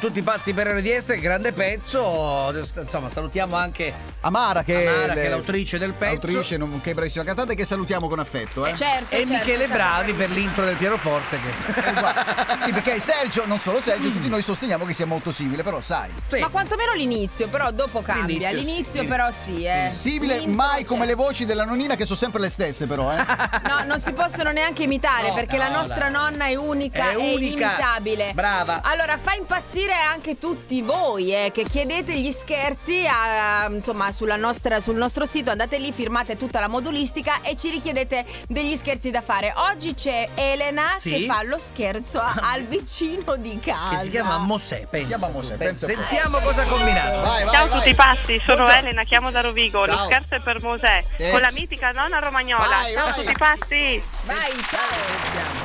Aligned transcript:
Tutti 0.00 0.22
pazzi 0.22 0.52
per 0.52 0.68
RDS, 0.68 1.18
grande 1.18 1.50
pezzo. 1.52 2.54
Insomma, 2.76 3.10
salutiamo 3.10 3.56
anche 3.56 3.92
Amara 4.20 4.62
che, 4.62 4.86
Amara, 4.86 5.12
che 5.14 5.20
è 5.20 5.22
le- 5.24 5.28
l'autrice 5.30 5.76
del 5.76 5.92
pezzo. 5.92 6.26
Autrice, 6.28 6.56
nonché 6.56 6.94
bravissima 6.94 7.24
cantante 7.24 7.56
che 7.56 7.64
salutiamo 7.64 8.06
con 8.06 8.20
affetto, 8.20 8.64
eh. 8.64 8.76
Certo, 8.76 9.12
E 9.16 9.26
certo, 9.26 9.32
Michele 9.32 9.58
certo. 9.66 9.74
Bravi 9.74 10.12
per 10.12 10.30
l'intro 10.30 10.64
del 10.64 10.76
pianoforte. 10.76 11.40
Che... 11.40 11.80
Eh, 11.80 12.62
sì, 12.62 12.72
perché 12.74 13.00
Sergio, 13.00 13.44
non 13.46 13.58
solo 13.58 13.80
Sergio, 13.80 14.12
tutti 14.12 14.28
noi 14.28 14.40
sosteniamo 14.40 14.84
che 14.84 14.92
sia 14.92 15.04
molto 15.04 15.32
simile, 15.32 15.64
però 15.64 15.80
sai. 15.80 16.10
Sì. 16.28 16.38
Ma 16.38 16.46
quantomeno 16.46 16.92
l'inizio, 16.92 17.48
però 17.48 17.72
dopo 17.72 18.00
cambia. 18.00 18.50
L'inizio, 18.50 18.56
L'inizio, 18.72 19.00
sì. 19.00 19.06
però 19.08 19.30
sì, 19.32 19.64
eh. 19.64 19.88
Simile 19.90 20.36
L'intro, 20.38 20.54
mai 20.54 20.84
come 20.84 21.00
cioè, 21.00 21.08
le 21.08 21.14
voci 21.16 21.44
della 21.44 21.64
nonnina 21.64 21.96
che 21.96 22.04
sono 22.04 22.16
sempre 22.16 22.40
le 22.40 22.50
stesse, 22.50 22.86
però, 22.86 23.12
eh. 23.12 23.16
No, 23.16 23.82
non 23.84 23.98
si 23.98 24.12
possono 24.12 24.52
neanche 24.52 24.84
imitare 24.84 25.30
No, 25.30 25.34
perché 25.34 25.56
la 25.56 25.70
no, 25.70 25.78
nostra 25.78 26.08
dai. 26.08 26.12
nonna 26.12 26.44
è 26.46 26.54
unica 26.54 27.10
È 27.10 27.14
e 27.14 27.16
unica. 27.16 27.34
inimitabile. 27.34 28.30
Brava. 28.32 28.80
Allora, 28.84 29.18
fa 29.20 29.32
impazzire 29.34 29.86
anche 29.94 30.38
tutti 30.38 30.82
voi 30.82 31.32
eh, 31.34 31.50
che 31.52 31.64
chiedete 31.64 32.12
gli 32.18 32.30
scherzi 32.30 33.06
a- 33.06 33.66
insomma, 33.70 34.10
sulla 34.12 34.36
nostra- 34.36 34.80
sul 34.80 34.96
nostro 34.96 35.24
sito. 35.26 35.50
Andate 35.50 35.78
lì, 35.78 35.92
firmate 35.92 36.36
tutta 36.36 36.60
la 36.60 36.68
modulistica 36.68 37.40
e 37.42 37.56
ci 37.56 37.70
richiedete 37.70 38.24
degli 38.48 38.76
scherzi 38.76 39.10
da 39.10 39.20
fare. 39.20 39.52
Oggi 39.56 39.94
c'è 39.94 40.28
Elena 40.34 40.96
Sì. 40.98 41.10
che 41.10 41.24
fa 41.26 41.42
lo 41.42 41.58
scherzo 41.58 42.20
al 42.22 42.62
vicino 42.64 43.36
di 43.36 43.58
casa. 43.60 43.90
Che 43.96 44.02
si 44.02 44.10
chiama 44.10 44.38
Mosè, 44.38 44.86
pensa. 44.88 45.06
chiama 45.08 45.28
Mosè, 45.28 45.54
pensa. 45.56 45.86
Sentiamo 45.86 46.38
cosa 46.38 46.62
ha 46.62 46.66
combinato. 46.66 47.20
Vai, 47.20 47.44
vai, 47.44 47.54
Ciao 47.54 47.64
a 47.66 47.68
tutti 47.78 47.94
pazzi, 47.94 48.40
sono 48.44 48.64
Forza. 48.64 48.78
Elena, 48.78 49.02
chiamo 49.04 49.30
da 49.30 49.40
Rovigo. 49.40 49.86
Ciao. 49.86 49.96
Lo 49.98 50.04
scherzo 50.04 50.34
è 50.34 50.40
per 50.40 50.60
Mosè, 50.60 51.04
Eh. 51.16 51.30
con 51.30 51.40
la 51.40 51.50
mitica 51.52 51.92
nonna 51.92 52.18
romagnola. 52.18 52.66
Vai, 52.66 52.92
Ciao 52.94 53.06
a 53.08 53.12
tutti 53.12 53.32
pazzi! 53.32 54.02
Vai, 54.24 54.52
ciao. 54.68 54.80
Sentiamo, 55.22 55.60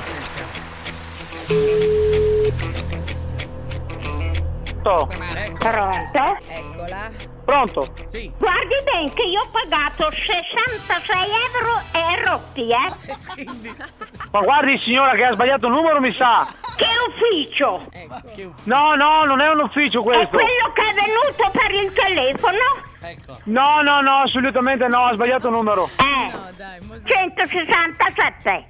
sentiamo. 1.47 1.92
Ecco. 4.83 5.07
Pronto? 5.57 6.37
Eccola. 6.47 7.09
Pronto? 7.45 7.93
Sì. 8.09 8.31
Guardi 8.37 8.75
bene 8.83 9.13
che 9.13 9.23
io 9.23 9.41
ho 9.41 9.47
pagato 9.51 10.11
66 10.11 11.27
euro 11.53 11.81
e 11.93 12.23
rotti, 12.25 12.69
eh? 12.69 13.45
Ma 14.31 14.39
guardi 14.41 14.77
signora 14.79 15.13
che 15.13 15.23
ha 15.25 15.33
sbagliato 15.33 15.67
il 15.67 15.73
numero 15.73 15.99
mi 16.01 16.11
sa! 16.13 16.47
Che 16.75 16.87
ufficio? 17.07 17.85
Ecco. 17.91 18.15
che 18.35 18.49
No, 18.63 18.95
no, 18.95 19.23
non 19.25 19.39
è 19.41 19.49
un 19.49 19.59
ufficio 19.61 19.99
È 20.01 20.03
questo! 20.03 20.27
quello 20.37 20.71
che 20.73 20.81
è 20.81 20.93
venuto 20.93 21.51
per 21.57 21.71
il 21.71 21.93
telefono? 21.93 22.57
ecco. 23.01 23.37
No, 23.45 23.81
no, 23.81 24.01
no, 24.01 24.21
assolutamente 24.21 24.87
no, 24.87 25.05
ha 25.05 25.13
sbagliato 25.13 25.47
il 25.47 25.53
numero! 25.53 25.89
Eh, 25.97 26.31
No, 26.31 26.49
dai, 26.57 26.79
Mosè. 26.81 27.03
167. 27.07 28.67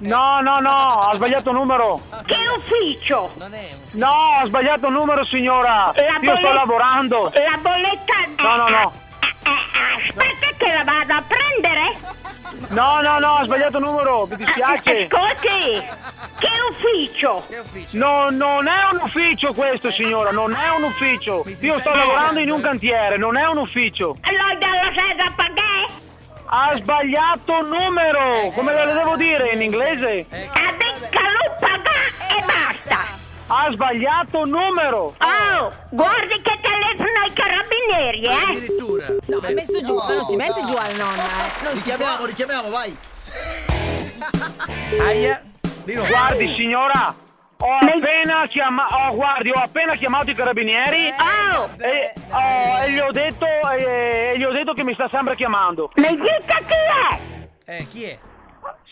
No, 0.00 0.40
no, 0.40 0.60
no, 0.60 1.00
ha 1.10 1.14
sbagliato 1.14 1.50
il 1.50 1.56
numero! 1.56 2.00
Che 2.24 2.36
ufficio? 2.56 3.32
Non 3.36 3.52
è 3.52 3.68
un... 3.72 3.98
No, 3.98 4.32
ha 4.40 4.46
sbagliato 4.46 4.86
il 4.86 4.92
numero 4.94 5.24
signora! 5.26 5.92
La 5.94 6.18
Io 6.22 6.36
sto 6.38 6.52
lavorando! 6.52 7.30
La 7.34 7.58
bolletta... 7.60 8.14
No, 8.42 8.56
no, 8.56 8.68
no! 8.68 8.92
Eh, 9.20 9.50
eh, 9.50 10.08
aspetta 10.08 10.46
che 10.56 10.72
la 10.72 10.84
vado 10.84 11.12
a 11.12 11.22
prendere. 11.26 12.18
No, 12.68 13.00
no, 13.02 13.18
no, 13.18 13.34
ha 13.36 13.44
sbagliato 13.44 13.76
il 13.78 13.84
numero, 13.84 14.26
mi 14.26 14.34
Eh, 14.34 14.36
dispiace! 14.38 15.08
Ascolti, 15.10 15.82
che 16.38 16.50
ufficio? 16.70 17.44
Che 17.48 17.58
ufficio? 17.58 17.98
No, 17.98 18.30
non 18.30 18.68
è 18.68 18.88
un 18.92 19.00
ufficio 19.02 19.52
questo 19.52 19.90
signora, 19.90 20.30
non 20.30 20.52
è 20.54 20.70
un 20.76 20.84
ufficio! 20.84 21.44
Io 21.60 21.78
sto 21.78 21.90
lavorando 21.94 22.40
in 22.40 22.50
un 22.50 22.60
cantiere, 22.62 23.18
non 23.18 23.36
è 23.36 23.46
un 23.46 23.58
ufficio! 23.58 24.16
L'ho 24.22 24.58
dalla 24.58 24.90
sede 24.94 25.22
a 25.22 25.32
pagare? 25.36 25.99
Ha 26.52 26.76
sbagliato 26.78 27.62
numero! 27.62 28.50
Come 28.54 28.72
le 28.74 28.92
devo 28.92 29.16
dire 29.16 29.52
in 29.52 29.62
inglese? 29.62 30.26
Ha 30.28 30.72
detto 30.72 31.20
lo 31.20 31.56
paga 31.60 31.90
e 32.28 32.44
basta. 32.44 32.98
Ha 33.46 33.68
sbagliato 33.70 34.44
numero! 34.44 35.14
Oh, 35.18 35.72
guardi 35.90 36.40
che 36.42 36.58
telefono 36.60 37.20
ai 37.24 37.32
carabinieri, 37.32 38.22
eh? 38.24 38.32
Addirittura. 38.56 39.06
No, 39.26 39.36
ha 39.38 39.50
messo 39.52 39.80
giù, 39.80 39.94
No, 39.94 40.02
ma 40.04 40.14
non 40.14 40.24
si 40.24 40.34
mette 40.36 40.60
dai. 40.60 40.64
giù 40.64 40.74
alla 40.76 41.04
nonna, 41.04 41.22
eh. 41.22 41.62
Non 41.62 41.74
Richiamiamo, 41.74 42.16
può. 42.16 42.26
richiamiamo, 42.26 42.68
vai. 42.70 42.96
Aia. 45.06 45.42
Di 45.84 45.94
nuovo. 45.94 46.08
Guardi 46.10 46.54
signora, 46.56 47.14
ho 47.62 47.76
appena 47.80 48.46
chiamato, 48.48 48.94
oh, 48.96 49.14
guardi, 49.14 49.50
ho 49.50 49.60
appena 49.60 49.94
chiamato 49.94 50.30
i 50.30 50.34
carabinieri 50.34 51.12
Oh, 51.54 51.68
e, 51.78 52.12
oh, 52.30 52.82
e 52.84 52.90
gli 52.92 52.98
ho 52.98 53.10
detto, 53.10 53.46
e 53.76 54.34
gli 54.36 54.44
ho 54.44 54.50
detto 54.52 54.72
che 54.72 54.82
mi 54.82 54.94
sta 54.94 55.08
sempre 55.10 55.36
chiamando. 55.36 55.90
mi 55.96 56.08
dica 56.16 56.56
chi 56.66 57.20
è? 57.66 57.76
Eh, 57.76 57.86
chi 57.88 58.04
è? 58.04 58.18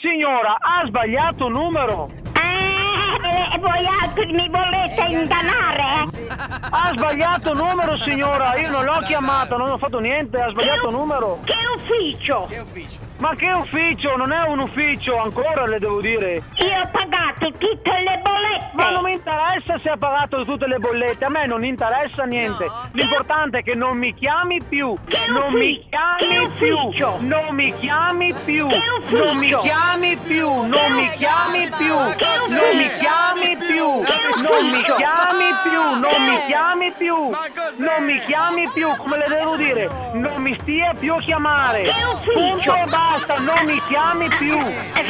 Signora, 0.00 0.56
ha 0.60 0.84
sbagliato 0.86 1.46
il 1.46 1.52
numero! 1.52 2.08
Eh, 2.34 3.54
e 3.54 3.58
voi 3.58 3.84
altri 4.00 4.26
mi 4.32 4.48
volete 4.48 5.00
ingannare, 5.08 6.02
Eh, 6.02 6.06
sì. 6.06 6.20
eh? 6.24 6.26
Ha 6.70 6.90
sbagliato 6.92 7.50
il 7.50 7.56
numero 7.58 7.96
signora, 7.98 8.54
io 8.56 8.70
non 8.70 8.84
l'ho 8.84 9.00
chiamata, 9.06 9.56
non 9.56 9.70
ho 9.70 9.78
fatto 9.78 9.98
niente, 9.98 10.40
ha 10.40 10.48
sbagliato 10.50 10.88
il 10.88 10.94
numero! 10.94 11.38
Che 11.44 11.54
ufficio? 11.88 12.46
Che 12.48 12.58
ufficio? 12.58 12.98
Ma 13.18 13.34
che 13.34 13.50
ufficio? 13.50 14.16
Non 14.16 14.30
è 14.32 14.42
un 14.46 14.60
ufficio, 14.60 15.16
ancora 15.18 15.66
le 15.66 15.78
devo 15.78 16.00
dire! 16.00 16.34
Io 16.34 16.80
ho 16.82 16.88
pagato 16.92 17.50
tutte 17.58 17.90
le 17.90 18.20
bollette. 18.22 18.70
Ma 18.74 18.90
non 18.90 19.02
mi 19.02 19.12
interessa 19.12 19.78
se 19.82 19.90
ha 19.90 19.96
pagato 19.96 20.44
tutte 20.44 20.66
le 20.68 20.78
bollette, 20.78 21.24
a 21.24 21.28
me 21.28 21.46
non 21.46 21.64
interessa 21.64 22.24
niente. 22.24 22.64
No. 22.66 22.88
L'importante 22.92 23.58
è 23.58 23.62
che 23.64 23.74
non 23.74 23.96
mi 23.98 24.14
chiami 24.14 24.62
più. 24.62 24.96
Che 25.06 25.26
Non 25.28 25.52
mi 25.52 25.84
chiami 25.88 26.26
Che 26.28 26.48
più. 26.58 26.76
ufficio? 26.76 27.16
Non 27.20 27.54
mi 27.54 27.74
chiami 27.78 28.34
più. 28.44 28.66
Che 28.68 28.80
ufficio? 29.00 29.24
Non 29.24 29.36
mi 29.38 29.56
chiami 29.58 30.16
più. 30.16 30.48
Non 30.48 30.92
mi 30.92 31.10
chiami 31.16 31.68
più. 31.76 31.94
Non 31.94 32.76
mi 32.76 32.88
chiami 32.98 33.56
più. 33.56 34.37
Non 34.60 34.70
mi 34.70 34.82
chiami 34.82 35.50
più. 35.62 35.80
Non 35.98 36.24
mi 36.26 36.36
Eh. 36.36 36.46
chiami 36.46 36.92
più. 36.92 37.16
Non 37.16 38.04
mi 38.04 38.18
chiami 38.26 38.68
più. 38.72 38.88
Come 38.96 39.16
le 39.18 39.26
devo 39.28 39.56
dire? 39.56 39.88
Non 40.14 40.40
mi 40.42 40.56
stia 40.60 40.92
più 40.98 41.14
a 41.14 41.20
chiamare. 41.20 41.90
Punto 42.32 42.74
e 42.74 42.84
basta. 42.88 43.38
Non 43.38 43.64
mi 43.64 43.80
chiami 43.86 44.28
più. 44.30 44.58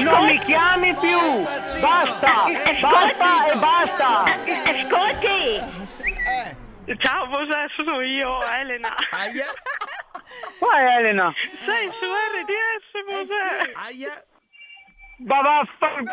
Non 0.03 0.25
mi 0.27 0.39
chiami 0.41 0.95
più. 0.97 1.19
Basta. 1.81 2.45
Basta 2.81 3.47
e 3.47 3.57
basta. 3.57 4.23
Ascolti, 4.25 5.87
Eh, 6.87 6.97
Ciao, 7.01 7.27
Mosè, 7.27 7.67
sono 7.77 8.01
io, 8.01 8.43
Elena. 8.47 8.95
Aia. 9.11 9.47
Qua 10.59 10.79
è 10.79 10.97
Elena. 10.99 11.33
Sei 11.67 11.91
su 11.93 12.07
RDS, 12.07 13.15
Mosè. 13.15 13.73
Aia. 13.87 14.25
Va 15.27 15.41
vaffanculo. 15.43 16.13